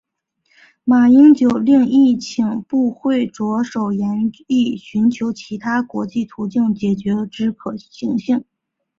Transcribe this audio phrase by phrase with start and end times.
[0.83, 8.43] 马英九另亦请部会着手研议寻求其他国际途径解决之可行性。